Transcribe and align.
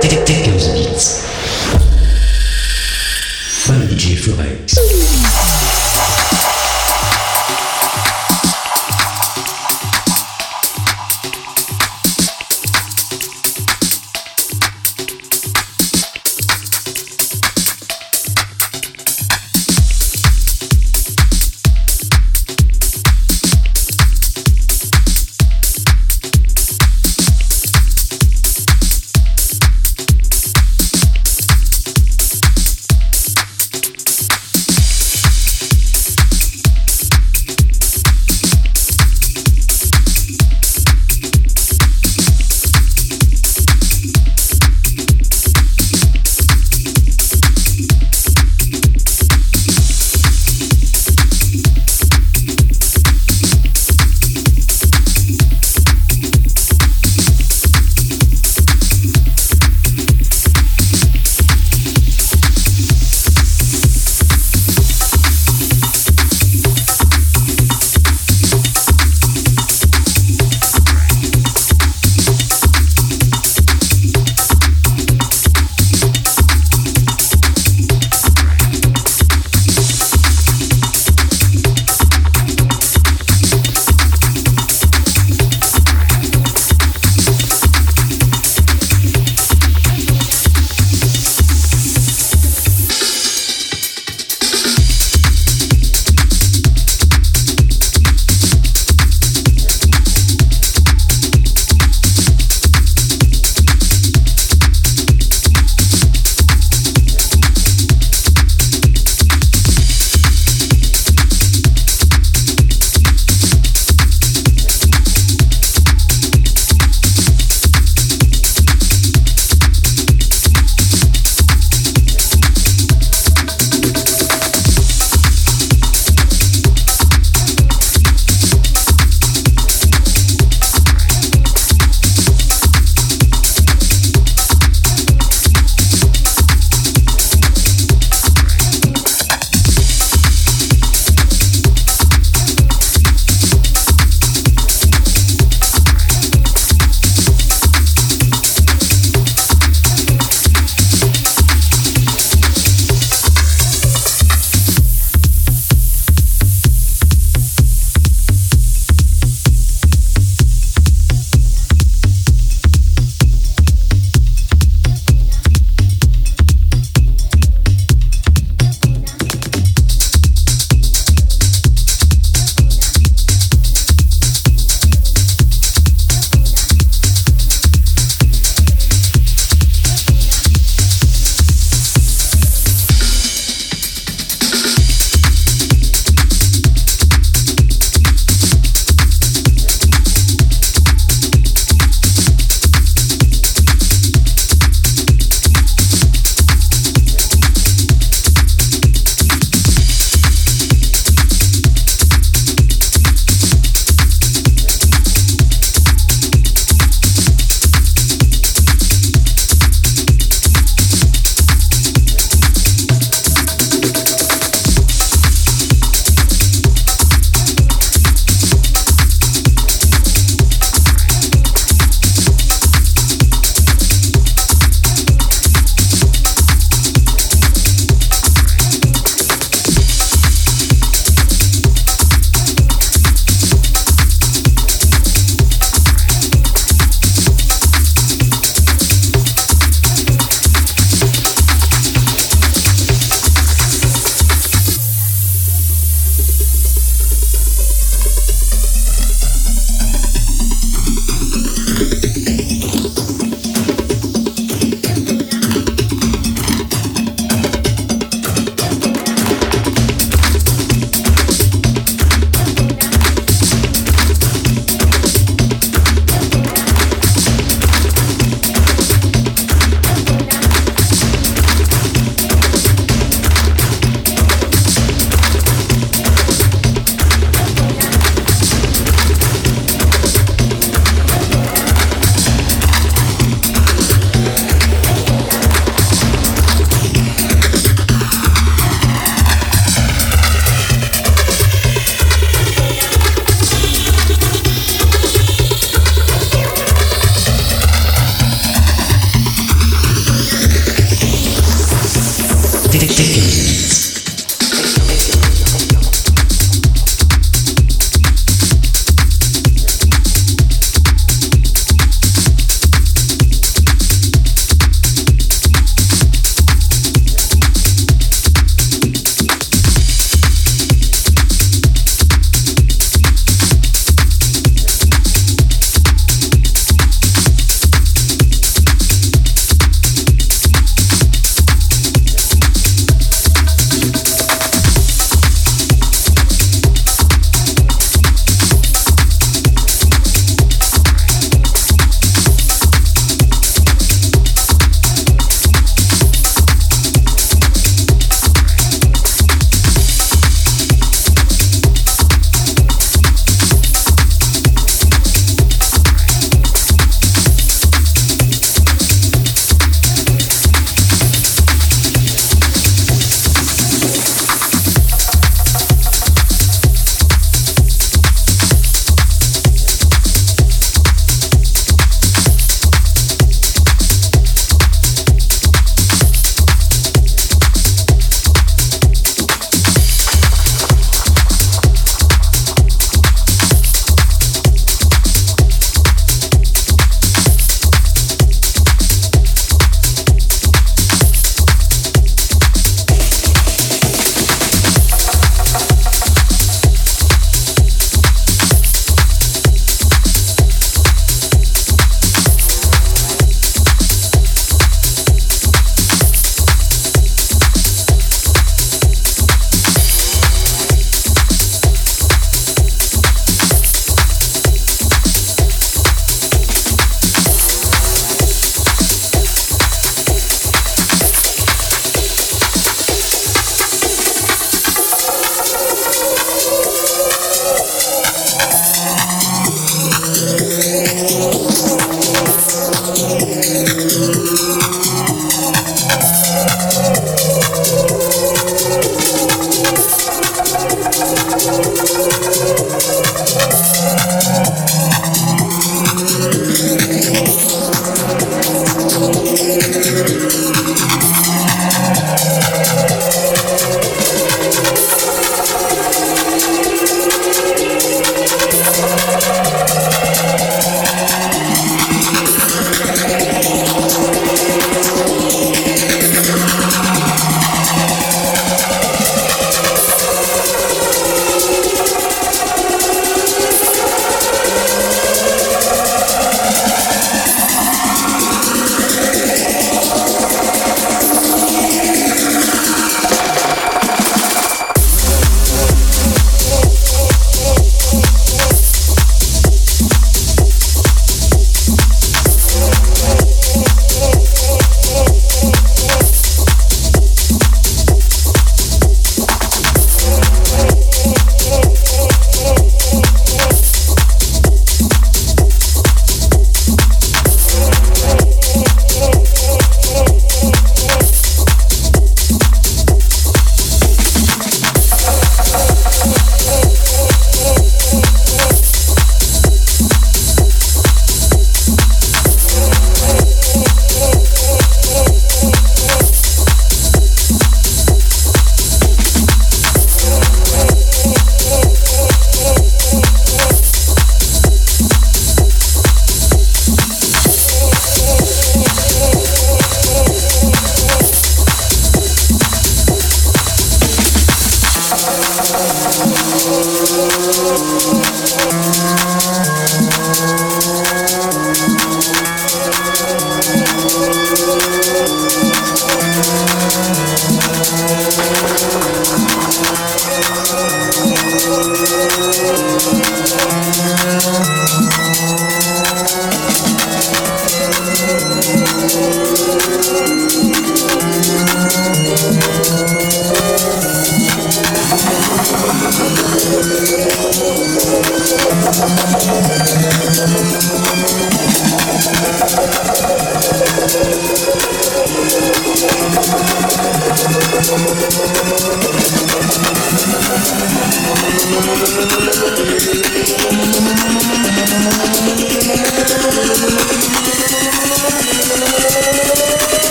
Dickens 0.00 0.68
Beats. 0.68 1.87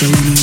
You 0.00 0.37